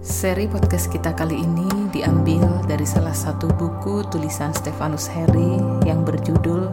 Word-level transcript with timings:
Seri 0.00 0.48
podcast 0.48 0.88
kita 0.88 1.12
kali 1.12 1.44
ini 1.44 1.68
diambil 1.92 2.64
dari 2.64 2.88
salah 2.88 3.12
satu 3.12 3.52
buku 3.52 4.00
tulisan 4.08 4.48
Stefanus 4.56 5.04
Harry 5.12 5.60
yang 5.84 6.08
berjudul 6.08 6.72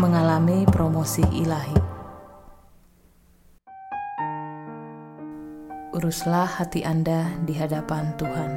Mengalami 0.00 0.64
Promosi 0.64 1.20
Ilahi. 1.36 1.76
Uruslah 6.00 6.48
hati 6.48 6.80
Anda 6.80 7.28
di 7.44 7.52
hadapan 7.60 8.16
Tuhan. 8.16 8.50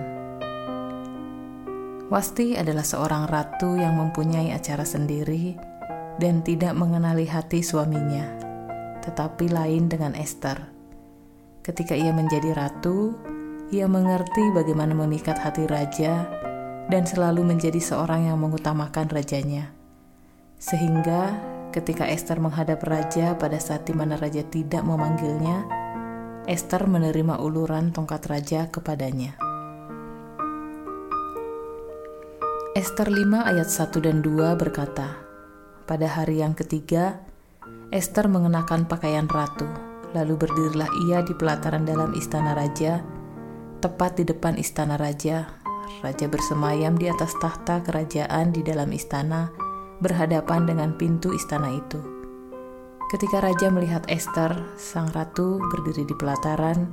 Wasti 2.07 2.55
adalah 2.55 2.87
seorang 2.87 3.27
ratu 3.27 3.75
yang 3.75 3.99
mempunyai 3.99 4.55
acara 4.55 4.87
sendiri 4.87 5.59
dan 6.23 6.39
tidak 6.47 6.71
mengenali 6.71 7.27
hati 7.27 7.59
suaminya, 7.59 8.23
tetapi 9.03 9.51
lain 9.51 9.91
dengan 9.91 10.15
Esther. 10.15 10.55
Ketika 11.67 11.99
ia 11.99 12.15
menjadi 12.15 12.55
ratu, 12.55 13.11
ia 13.69 13.85
mengerti 13.85 14.49
bagaimana 14.49 14.97
memikat 14.97 15.37
hati 15.37 15.69
raja 15.69 16.25
dan 16.89 17.05
selalu 17.05 17.45
menjadi 17.45 17.77
seorang 17.77 18.25
yang 18.25 18.41
mengutamakan 18.41 19.05
rajanya. 19.13 19.69
Sehingga 20.57 21.37
ketika 21.69 22.09
Esther 22.09 22.41
menghadap 22.41 22.81
raja 22.81 23.37
pada 23.37 23.61
saat 23.61 23.85
di 23.85 23.93
mana 23.93 24.17
raja 24.17 24.41
tidak 24.41 24.81
memanggilnya, 24.81 25.69
Esther 26.49 26.89
menerima 26.89 27.37
uluran 27.37 27.93
tongkat 27.93 28.25
raja 28.25 28.65
kepadanya. 28.73 29.37
Esther 32.73 33.13
5 33.13 33.49
ayat 33.53 33.69
1 33.69 34.01
dan 34.01 34.25
2 34.25 34.57
berkata, 34.57 35.13
Pada 35.85 36.09
hari 36.09 36.41
yang 36.41 36.57
ketiga, 36.57 37.21
Esther 37.93 38.25
mengenakan 38.29 38.89
pakaian 38.89 39.29
ratu, 39.29 39.69
lalu 40.17 40.41
berdirilah 40.41 40.89
ia 41.09 41.21
di 41.21 41.37
pelataran 41.37 41.85
dalam 41.85 42.17
istana 42.17 42.57
raja, 42.57 43.01
Tepat 43.79 44.19
di 44.19 44.27
depan 44.27 44.59
istana 44.59 44.99
raja, 44.99 45.55
raja 46.03 46.27
bersemayam 46.27 46.99
di 46.99 47.07
atas 47.07 47.31
tahta 47.39 47.79
kerajaan 47.79 48.51
di 48.51 48.59
dalam 48.59 48.91
istana, 48.91 49.55
berhadapan 50.03 50.67
dengan 50.67 50.99
pintu 50.99 51.31
istana 51.31 51.71
itu. 51.71 51.95
Ketika 53.07 53.39
raja 53.39 53.71
melihat 53.71 54.03
Esther, 54.11 54.51
sang 54.75 55.07
ratu 55.15 55.63
berdiri 55.71 56.03
di 56.03 56.11
pelataran, 56.11 56.91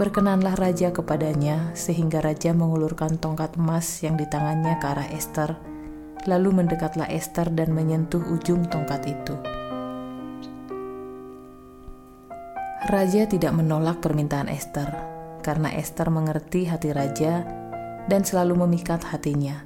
berkenanlah 0.00 0.56
raja 0.56 0.88
kepadanya, 0.88 1.76
sehingga 1.76 2.24
raja 2.24 2.56
mengulurkan 2.56 3.20
tongkat 3.20 3.60
emas 3.60 4.00
yang 4.00 4.16
di 4.16 4.24
tangannya 4.24 4.80
ke 4.80 4.86
arah 4.88 5.12
Esther, 5.12 5.52
lalu 6.24 6.64
mendekatlah 6.64 7.12
Esther 7.12 7.52
dan 7.52 7.76
menyentuh 7.76 8.24
ujung 8.32 8.64
tongkat 8.72 9.04
itu. 9.04 9.36
Raja 12.88 13.28
tidak 13.28 13.52
menolak 13.52 14.00
permintaan 14.00 14.48
Esther 14.48 15.15
karena 15.46 15.70
Esther 15.78 16.10
mengerti 16.10 16.66
hati 16.66 16.90
raja 16.90 17.46
dan 18.10 18.26
selalu 18.26 18.66
memikat 18.66 19.06
hatinya. 19.06 19.62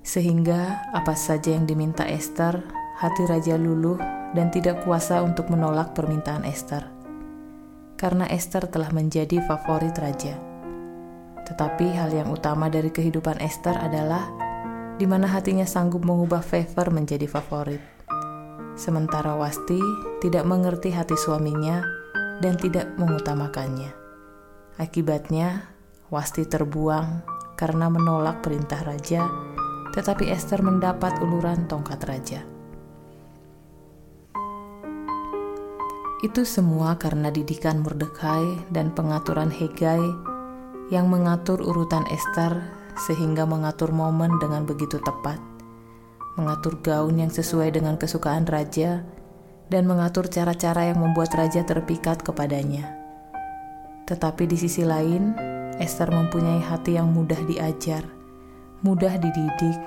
Sehingga 0.00 0.88
apa 0.96 1.12
saja 1.12 1.52
yang 1.52 1.68
diminta 1.68 2.08
Esther, 2.08 2.64
hati 2.96 3.28
raja 3.28 3.60
luluh 3.60 4.00
dan 4.32 4.48
tidak 4.48 4.80
kuasa 4.88 5.20
untuk 5.20 5.52
menolak 5.52 5.92
permintaan 5.92 6.48
Esther. 6.48 6.88
Karena 8.00 8.24
Esther 8.32 8.72
telah 8.72 8.88
menjadi 8.88 9.44
favorit 9.44 9.92
raja. 10.00 10.32
Tetapi 11.44 11.92
hal 11.92 12.08
yang 12.08 12.32
utama 12.32 12.72
dari 12.72 12.88
kehidupan 12.88 13.36
Esther 13.44 13.76
adalah 13.76 14.32
di 14.96 15.04
mana 15.04 15.28
hatinya 15.28 15.68
sanggup 15.68 16.08
mengubah 16.08 16.40
favor 16.40 16.88
menjadi 16.88 17.28
favorit. 17.28 17.84
Sementara 18.80 19.36
Wasti 19.36 19.78
tidak 20.24 20.48
mengerti 20.48 20.88
hati 20.88 21.14
suaminya 21.14 21.84
dan 22.40 22.56
tidak 22.56 22.88
mengutamakannya. 22.96 24.01
Akibatnya, 24.80 25.72
Wasti 26.12 26.44
terbuang 26.44 27.24
karena 27.56 27.88
menolak 27.88 28.44
perintah 28.44 28.84
raja, 28.84 29.32
tetapi 29.96 30.28
Esther 30.28 30.60
mendapat 30.60 31.24
uluran 31.24 31.64
tongkat 31.64 32.04
raja. 32.04 32.44
Itu 36.20 36.44
semua 36.44 37.00
karena 37.00 37.32
didikan 37.32 37.80
Mordekai 37.80 38.70
dan 38.70 38.92
pengaturan 38.92 39.48
Hegai 39.48 40.04
yang 40.92 41.08
mengatur 41.08 41.64
urutan 41.64 42.04
Esther 42.12 42.60
sehingga 43.08 43.48
mengatur 43.48 43.88
momen 43.88 44.36
dengan 44.36 44.68
begitu 44.68 45.00
tepat, 45.00 45.40
mengatur 46.36 46.76
gaun 46.84 47.16
yang 47.16 47.32
sesuai 47.32 47.72
dengan 47.72 47.96
kesukaan 47.96 48.44
raja, 48.44 49.00
dan 49.72 49.88
mengatur 49.88 50.28
cara-cara 50.28 50.92
yang 50.92 51.00
membuat 51.00 51.32
raja 51.32 51.64
terpikat 51.64 52.20
kepadanya. 52.20 53.01
Tetapi 54.06 54.50
di 54.50 54.56
sisi 54.58 54.82
lain, 54.82 55.34
Esther 55.78 56.10
mempunyai 56.10 56.62
hati 56.62 56.98
yang 56.98 57.10
mudah 57.10 57.38
diajar, 57.46 58.02
mudah 58.82 59.14
dididik, 59.18 59.78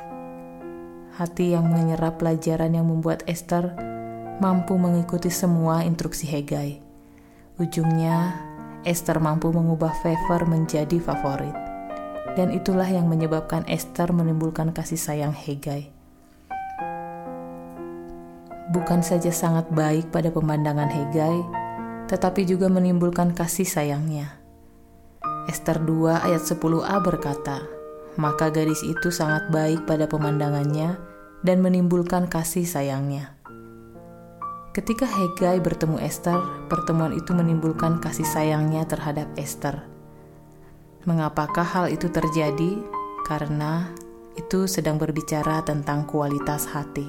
hati 1.15 1.55
yang 1.55 1.71
menyerap 1.71 2.19
pelajaran 2.19 2.75
yang 2.75 2.87
membuat 2.87 3.23
Esther 3.27 3.75
mampu 4.43 4.75
mengikuti 4.75 5.31
semua 5.31 5.83
instruksi 5.87 6.27
Hegai. 6.27 6.83
Ujungnya, 7.55 8.35
Esther 8.83 9.23
mampu 9.23 9.47
mengubah 9.51 9.95
favor 10.03 10.43
menjadi 10.43 10.99
favorit. 10.99 11.55
Dan 12.35 12.51
itulah 12.51 12.87
yang 12.87 13.07
menyebabkan 13.07 13.63
Esther 13.71 14.11
menimbulkan 14.11 14.75
kasih 14.75 14.99
sayang 14.99 15.31
Hegai. 15.31 15.87
Bukan 18.75 18.99
saja 18.99 19.31
sangat 19.31 19.71
baik 19.71 20.11
pada 20.11 20.27
pemandangan 20.35 20.91
Hegai, 20.91 21.64
tetapi 22.05 22.45
juga 22.45 22.69
menimbulkan 22.69 23.33
kasih 23.33 23.65
sayangnya. 23.65 24.37
Esther 25.49 25.81
2 25.81 26.25
ayat 26.25 26.41
10a 26.41 26.95
berkata, 27.01 27.65
Maka 28.17 28.49
gadis 28.49 28.81
itu 28.85 29.11
sangat 29.11 29.49
baik 29.51 29.85
pada 29.85 30.09
pemandangannya 30.09 30.97
dan 31.45 31.61
menimbulkan 31.61 32.25
kasih 32.25 32.65
sayangnya. 32.65 33.33
Ketika 34.73 35.07
Hegai 35.07 35.61
bertemu 35.61 36.01
Esther, 36.03 36.41
pertemuan 36.67 37.15
itu 37.15 37.31
menimbulkan 37.31 38.01
kasih 38.03 38.27
sayangnya 38.27 38.83
terhadap 38.83 39.29
Esther. 39.39 39.85
Mengapakah 41.05 41.63
hal 41.63 41.85
itu 41.93 42.09
terjadi? 42.11 42.81
Karena 43.23 43.87
itu 44.35 44.67
sedang 44.67 44.99
berbicara 44.99 45.63
tentang 45.63 46.03
kualitas 46.05 46.67
hati. 46.69 47.07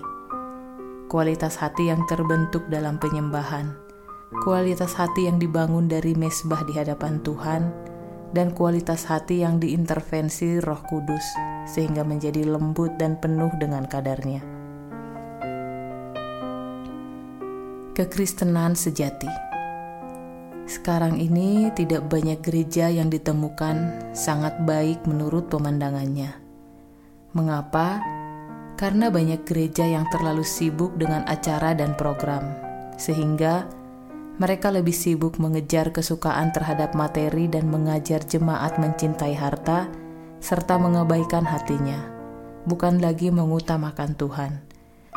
Kualitas 1.11 1.59
hati 1.59 1.91
yang 1.91 2.07
terbentuk 2.07 2.67
dalam 2.71 3.03
penyembahan 3.03 3.86
kualitas 4.35 4.99
hati 4.99 5.31
yang 5.31 5.39
dibangun 5.39 5.87
dari 5.87 6.19
mesbah 6.19 6.67
di 6.67 6.75
hadapan 6.75 7.23
Tuhan, 7.23 7.71
dan 8.35 8.51
kualitas 8.51 9.07
hati 9.07 9.47
yang 9.47 9.63
diintervensi 9.63 10.59
Roh 10.59 10.83
Kudus 10.91 11.23
sehingga 11.67 12.03
menjadi 12.03 12.43
lembut 12.43 12.99
dan 12.99 13.19
penuh 13.23 13.51
dengan 13.63 13.87
kadarnya. 13.87 14.43
Kekristenan 17.95 18.77
sejati. 18.77 19.31
Sekarang 20.67 21.23
ini 21.23 21.71
tidak 21.79 22.11
banyak 22.11 22.43
gereja 22.43 22.91
yang 22.91 23.07
ditemukan 23.07 24.11
sangat 24.11 24.59
baik 24.67 25.07
menurut 25.07 25.47
pemandangannya. 25.47 26.35
Mengapa? 27.33 28.03
Karena 28.77 29.09
banyak 29.09 29.47
gereja 29.49 29.87
yang 29.87 30.05
terlalu 30.13 30.45
sibuk 30.45 30.99
dengan 30.99 31.25
acara 31.31 31.73
dan 31.73 31.97
program, 31.97 32.53
sehingga 33.01 33.65
mereka 34.37 34.69
lebih 34.69 34.93
sibuk 34.93 35.41
mengejar 35.41 35.97
kesukaan 35.97 36.53
terhadap 36.53 36.93
materi 36.93 37.49
dan 37.49 37.73
mengajar 37.73 38.21
jemaat 38.21 38.77
mencintai 38.77 39.33
harta, 39.33 39.89
serta 40.45 40.77
mengabaikan 40.77 41.49
hatinya, 41.49 42.05
bukan 42.69 43.01
lagi 43.01 43.33
mengutamakan 43.33 44.13
Tuhan, 44.13 44.61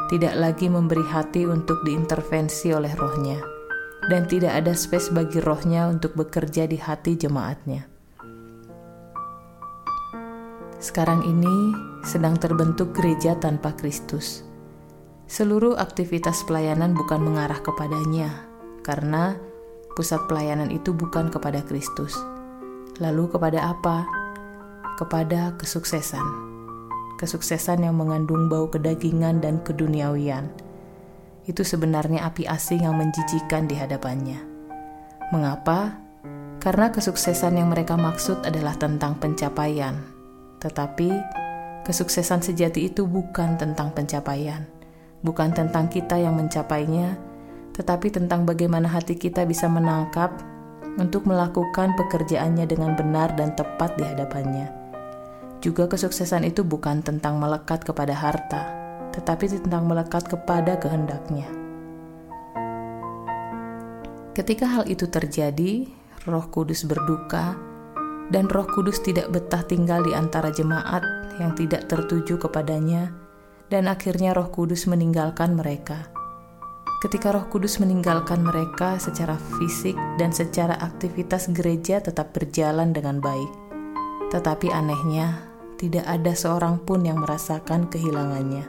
tidak 0.08 0.40
lagi 0.40 0.72
memberi 0.72 1.04
hati 1.04 1.44
untuk 1.44 1.84
diintervensi 1.84 2.72
oleh 2.72 2.96
rohnya, 2.96 3.44
dan 4.08 4.24
tidak 4.24 4.56
ada 4.56 4.72
space 4.72 5.12
bagi 5.12 5.44
rohnya 5.44 5.92
untuk 5.92 6.16
bekerja 6.16 6.64
di 6.64 6.80
hati 6.80 7.20
jemaatnya. 7.20 7.92
Sekarang 10.80 11.28
ini 11.28 11.76
sedang 12.08 12.40
terbentuk 12.40 12.96
gereja 12.96 13.36
tanpa 13.36 13.76
Kristus. 13.76 14.48
Seluruh 15.28 15.76
aktivitas 15.76 16.48
pelayanan 16.48 16.96
bukan 16.96 17.20
mengarah 17.20 17.60
kepadanya, 17.60 18.49
karena 18.82 19.36
pusat 20.00 20.24
pelayanan 20.32 20.72
itu 20.72 20.96
bukan 20.96 21.28
kepada 21.28 21.60
Kristus. 21.68 22.16
Lalu 23.00 23.32
kepada 23.32 23.76
apa? 23.76 24.08
Kepada 25.00 25.56
kesuksesan. 25.60 26.24
Kesuksesan 27.20 27.84
yang 27.84 28.00
mengandung 28.00 28.48
bau 28.48 28.72
kedagingan 28.72 29.44
dan 29.44 29.60
keduniawian. 29.64 30.48
Itu 31.44 31.68
sebenarnya 31.68 32.24
api 32.28 32.48
asing 32.48 32.88
yang 32.88 32.96
menjijikan 32.96 33.68
di 33.68 33.76
hadapannya. 33.76 34.40
Mengapa? 35.32 36.00
Karena 36.60 36.92
kesuksesan 36.92 37.56
yang 37.56 37.72
mereka 37.72 37.96
maksud 37.96 38.44
adalah 38.44 38.76
tentang 38.76 39.16
pencapaian. 39.20 39.96
Tetapi 40.60 41.10
kesuksesan 41.88 42.44
sejati 42.44 42.92
itu 42.92 43.08
bukan 43.08 43.56
tentang 43.56 43.96
pencapaian, 43.96 44.68
bukan 45.24 45.56
tentang 45.56 45.88
kita 45.88 46.20
yang 46.20 46.36
mencapainya, 46.36 47.16
tetapi 47.80 48.12
tentang 48.12 48.44
bagaimana 48.44 48.92
hati 48.92 49.16
kita 49.16 49.48
bisa 49.48 49.72
menangkap, 49.72 50.36
untuk 51.00 51.24
melakukan 51.24 51.96
pekerjaannya 51.96 52.68
dengan 52.68 52.92
benar 53.00 53.32
dan 53.40 53.56
tepat 53.56 53.96
di 53.96 54.04
hadapannya. 54.04 54.68
Juga 55.64 55.88
kesuksesan 55.88 56.44
itu 56.44 56.68
bukan 56.68 57.00
tentang 57.00 57.40
melekat 57.40 57.88
kepada 57.88 58.12
harta, 58.12 58.68
tetapi 59.16 59.48
tentang 59.48 59.88
melekat 59.88 60.28
kepada 60.28 60.76
kehendaknya. 60.76 61.48
Ketika 64.36 64.68
hal 64.68 64.84
itu 64.92 65.08
terjadi, 65.08 65.88
Roh 66.28 66.48
Kudus 66.52 66.84
berduka, 66.84 67.56
dan 68.28 68.52
Roh 68.52 68.68
Kudus 68.68 69.00
tidak 69.00 69.32
betah 69.32 69.64
tinggal 69.64 70.04
di 70.04 70.12
antara 70.12 70.52
jemaat 70.52 71.04
yang 71.40 71.56
tidak 71.56 71.88
tertuju 71.88 72.40
kepadanya, 72.40 73.12
dan 73.72 73.88
akhirnya 73.88 74.36
Roh 74.36 74.52
Kudus 74.52 74.88
meninggalkan 74.88 75.60
mereka 75.60 76.19
Ketika 77.00 77.32
Roh 77.32 77.48
Kudus 77.48 77.80
meninggalkan 77.80 78.44
mereka 78.44 79.00
secara 79.00 79.40
fisik 79.56 79.96
dan 80.20 80.36
secara 80.36 80.76
aktivitas 80.84 81.48
gereja 81.56 82.04
tetap 82.04 82.36
berjalan 82.36 82.92
dengan 82.92 83.24
baik. 83.24 83.48
Tetapi 84.36 84.68
anehnya, 84.68 85.48
tidak 85.80 86.04
ada 86.04 86.36
seorang 86.36 86.76
pun 86.84 87.08
yang 87.08 87.24
merasakan 87.24 87.88
kehilangannya. 87.88 88.68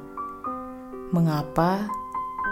Mengapa? 1.11 1.91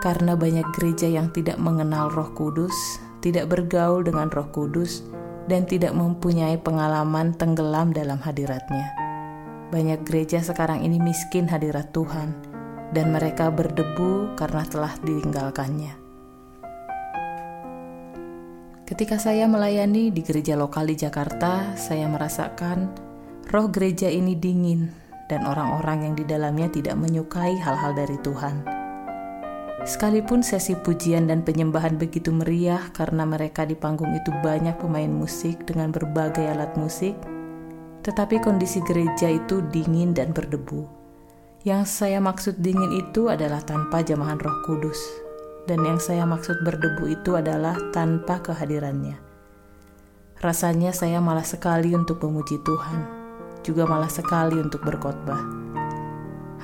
Karena 0.02 0.34
banyak 0.34 0.66
gereja 0.74 1.06
yang 1.06 1.30
tidak 1.30 1.62
mengenal 1.62 2.10
Roh 2.10 2.34
Kudus, 2.34 2.74
tidak 3.22 3.46
bergaul 3.46 4.02
dengan 4.02 4.34
Roh 4.34 4.50
Kudus, 4.50 5.06
dan 5.46 5.62
tidak 5.62 5.94
mempunyai 5.94 6.58
pengalaman 6.58 7.38
tenggelam 7.38 7.94
dalam 7.94 8.18
hadiratnya. 8.18 8.98
Banyak 9.70 10.02
gereja 10.02 10.42
sekarang 10.42 10.82
ini 10.82 10.98
miskin 10.98 11.46
hadirat 11.46 11.94
Tuhan 11.94 12.47
dan 12.92 13.12
mereka 13.12 13.52
berdebu 13.52 14.36
karena 14.38 14.64
telah 14.64 14.94
ditinggalkannya. 15.04 16.08
Ketika 18.88 19.20
saya 19.20 19.44
melayani 19.44 20.08
di 20.08 20.24
gereja 20.24 20.56
lokal 20.56 20.88
di 20.88 20.96
Jakarta, 20.96 21.76
saya 21.76 22.08
merasakan 22.08 22.88
roh 23.52 23.68
gereja 23.68 24.08
ini 24.08 24.32
dingin 24.32 24.88
dan 25.28 25.44
orang-orang 25.44 26.08
yang 26.08 26.14
di 26.16 26.24
dalamnya 26.24 26.72
tidak 26.72 26.96
menyukai 26.96 27.52
hal-hal 27.60 27.92
dari 27.92 28.16
Tuhan. 28.24 28.64
Sekalipun 29.84 30.40
sesi 30.40 30.72
pujian 30.74 31.28
dan 31.28 31.44
penyembahan 31.44 32.00
begitu 32.00 32.32
meriah 32.32 32.80
karena 32.96 33.28
mereka 33.28 33.68
di 33.68 33.76
panggung 33.76 34.10
itu 34.16 34.32
banyak 34.40 34.80
pemain 34.80 35.12
musik 35.12 35.68
dengan 35.68 35.92
berbagai 35.92 36.48
alat 36.48 36.72
musik, 36.80 37.12
tetapi 38.02 38.40
kondisi 38.40 38.80
gereja 38.88 39.28
itu 39.28 39.60
dingin 39.68 40.16
dan 40.16 40.32
berdebu. 40.32 40.97
Yang 41.68 42.00
saya 42.00 42.16
maksud 42.16 42.64
dingin 42.64 42.96
itu 42.96 43.28
adalah 43.28 43.60
tanpa 43.60 44.00
jamahan 44.00 44.40
roh 44.40 44.64
kudus. 44.64 44.96
Dan 45.68 45.84
yang 45.84 46.00
saya 46.00 46.24
maksud 46.24 46.64
berdebu 46.64 47.12
itu 47.12 47.36
adalah 47.36 47.76
tanpa 47.92 48.40
kehadirannya. 48.40 49.20
Rasanya 50.40 50.96
saya 50.96 51.20
malah 51.20 51.44
sekali 51.44 51.92
untuk 51.92 52.24
memuji 52.24 52.56
Tuhan, 52.64 53.04
juga 53.60 53.84
malah 53.84 54.08
sekali 54.08 54.56
untuk 54.56 54.80
berkhotbah. 54.80 55.44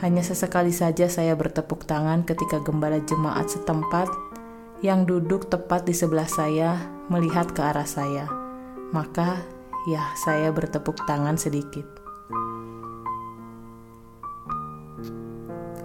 Hanya 0.00 0.24
sesekali 0.24 0.72
saja 0.72 1.04
saya 1.12 1.36
bertepuk 1.36 1.84
tangan 1.84 2.24
ketika 2.24 2.64
gembala 2.64 2.96
jemaat 3.04 3.52
setempat 3.52 4.08
yang 4.80 5.04
duduk 5.04 5.52
tepat 5.52 5.84
di 5.84 5.92
sebelah 5.92 6.24
saya 6.32 6.80
melihat 7.12 7.52
ke 7.52 7.60
arah 7.60 7.84
saya. 7.84 8.24
Maka, 8.88 9.36
ya, 9.84 10.16
saya 10.24 10.48
bertepuk 10.48 10.96
tangan 11.04 11.36
sedikit. 11.36 11.84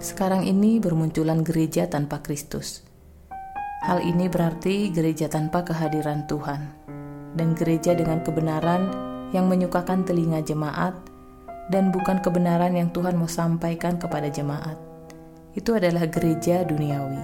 Sekarang 0.00 0.48
ini 0.48 0.80
bermunculan 0.80 1.44
gereja 1.44 1.84
tanpa 1.84 2.24
Kristus. 2.24 2.80
Hal 3.84 4.00
ini 4.00 4.32
berarti 4.32 4.88
gereja 4.88 5.28
tanpa 5.28 5.60
kehadiran 5.60 6.24
Tuhan, 6.24 6.72
dan 7.36 7.52
gereja 7.52 7.92
dengan 7.92 8.24
kebenaran 8.24 8.88
yang 9.36 9.44
menyukakan 9.52 10.08
telinga 10.08 10.40
jemaat, 10.40 10.96
dan 11.68 11.92
bukan 11.92 12.16
kebenaran 12.24 12.80
yang 12.80 12.88
Tuhan 12.96 13.12
mau 13.20 13.28
sampaikan 13.28 14.00
kepada 14.00 14.32
jemaat. 14.32 14.80
Itu 15.52 15.76
adalah 15.76 16.08
gereja 16.08 16.64
duniawi. 16.64 17.20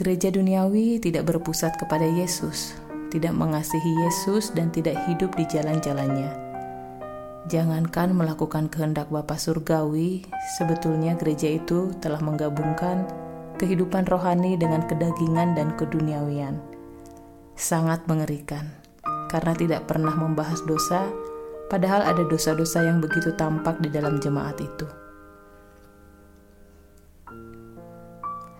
Gereja 0.00 0.32
duniawi 0.32 0.96
tidak 0.96 1.28
berpusat 1.28 1.76
kepada 1.76 2.08
Yesus, 2.08 2.72
tidak 3.12 3.36
mengasihi 3.36 3.92
Yesus, 4.08 4.48
dan 4.56 4.72
tidak 4.72 4.96
hidup 5.04 5.36
di 5.36 5.44
jalan-jalannya 5.44 6.43
Jangankan 7.44 8.16
melakukan 8.16 8.72
kehendak 8.72 9.12
Bapa 9.12 9.36
Surgawi, 9.36 10.24
sebetulnya 10.56 11.12
gereja 11.12 11.52
itu 11.52 11.92
telah 12.00 12.16
menggabungkan 12.24 13.04
kehidupan 13.60 14.08
rohani 14.08 14.56
dengan 14.56 14.80
kedagingan 14.88 15.52
dan 15.52 15.76
keduniawian. 15.76 16.56
Sangat 17.52 18.00
mengerikan, 18.08 18.72
karena 19.28 19.52
tidak 19.52 19.84
pernah 19.84 20.16
membahas 20.16 20.64
dosa, 20.64 21.04
padahal 21.68 22.08
ada 22.08 22.24
dosa-dosa 22.24 22.80
yang 22.80 23.04
begitu 23.04 23.36
tampak 23.36 23.76
di 23.76 23.92
dalam 23.92 24.24
jemaat 24.24 24.56
itu. 24.64 24.88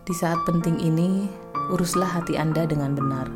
Di 0.05 0.13
saat 0.13 0.45
penting 0.45 0.77
ini, 0.85 1.25
uruslah 1.73 2.21
hati 2.21 2.37
Anda 2.37 2.69
dengan 2.69 2.93
benar. 2.93 3.33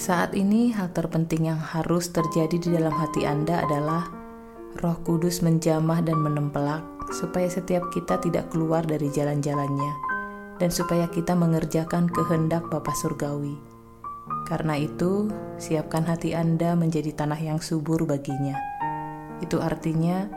Saat 0.00 0.32
ini, 0.32 0.72
hal 0.72 0.88
terpenting 0.96 1.52
yang 1.52 1.60
harus 1.60 2.08
terjadi 2.08 2.56
di 2.56 2.68
dalam 2.72 2.96
hati 2.96 3.28
Anda 3.28 3.60
adalah 3.60 4.21
Roh 4.80 4.96
Kudus 5.04 5.44
menjamah 5.44 6.00
dan 6.00 6.16
menempelak 6.16 6.80
supaya 7.12 7.44
setiap 7.44 7.92
kita 7.92 8.16
tidak 8.24 8.48
keluar 8.48 8.80
dari 8.80 9.12
jalan-jalannya 9.12 9.92
dan 10.56 10.72
supaya 10.72 11.04
kita 11.12 11.36
mengerjakan 11.36 12.08
kehendak 12.08 12.64
Bapa 12.72 12.96
Surgawi. 12.96 13.52
Karena 14.48 14.80
itu, 14.80 15.28
siapkan 15.60 16.08
hati 16.08 16.32
Anda 16.32 16.72
menjadi 16.72 17.12
tanah 17.12 17.36
yang 17.36 17.60
subur 17.60 18.08
baginya. 18.08 18.56
Itu 19.44 19.60
artinya, 19.60 20.30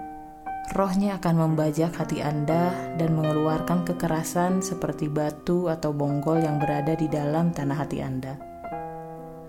rohnya 0.75 1.15
akan 1.15 1.35
membajak 1.35 1.95
hati 1.95 2.19
Anda 2.19 2.75
dan 2.99 3.15
mengeluarkan 3.15 3.87
kekerasan 3.87 4.59
seperti 4.59 5.07
batu 5.07 5.71
atau 5.71 5.95
bonggol 5.95 6.43
yang 6.43 6.59
berada 6.59 6.91
di 6.97 7.07
dalam 7.07 7.55
tanah 7.55 7.77
hati 7.77 8.03
Anda. 8.03 8.35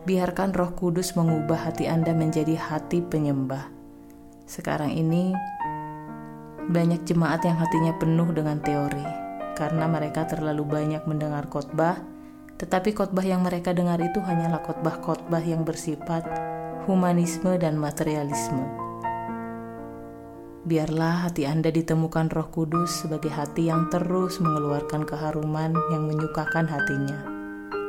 Biarkan 0.06 0.54
roh 0.54 0.70
kudus 0.78 1.18
mengubah 1.18 1.66
hati 1.72 1.90
Anda 1.90 2.14
menjadi 2.14 2.54
hati 2.54 3.02
penyembah 3.02 3.75
sekarang 4.46 4.94
ini 4.94 5.34
banyak 6.70 7.02
jemaat 7.02 7.42
yang 7.42 7.58
hatinya 7.58 7.94
penuh 7.98 8.30
dengan 8.30 8.62
teori 8.62 9.02
karena 9.58 9.90
mereka 9.90 10.22
terlalu 10.22 10.62
banyak 10.62 11.02
mendengar 11.10 11.50
khotbah, 11.50 11.98
tetapi 12.54 12.94
khotbah 12.94 13.26
yang 13.26 13.42
mereka 13.42 13.74
dengar 13.74 13.98
itu 13.98 14.22
hanyalah 14.22 14.62
khotbah-khotbah 14.62 15.42
yang 15.42 15.66
bersifat 15.66 16.22
humanisme 16.86 17.58
dan 17.58 17.74
materialisme. 17.74 18.62
Biarlah 20.66 21.30
hati 21.30 21.46
Anda 21.46 21.70
ditemukan 21.70 22.30
Roh 22.30 22.50
Kudus 22.50 23.02
sebagai 23.02 23.30
hati 23.30 23.70
yang 23.70 23.90
terus 23.90 24.38
mengeluarkan 24.42 25.06
keharuman 25.06 25.74
yang 25.94 26.06
menyukakan 26.10 26.66
hatinya. 26.66 27.18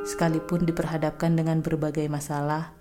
Sekalipun 0.06 0.66
diperhadapkan 0.66 1.34
dengan 1.38 1.66
berbagai 1.66 2.06
masalah, 2.08 2.72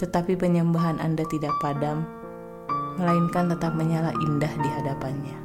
tetapi 0.00 0.40
penyembahan 0.40 0.98
Anda 0.98 1.28
tidak 1.28 1.52
padam 1.60 2.21
melainkan 2.96 3.50
tetap 3.50 3.72
menyala 3.74 4.14
indah 4.22 4.52
di 4.60 4.68
hadapannya. 4.68 5.41